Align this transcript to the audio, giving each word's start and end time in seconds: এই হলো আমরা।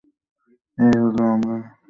এই 0.77 0.95
হলো 1.03 1.23
আমরা। 1.33 1.55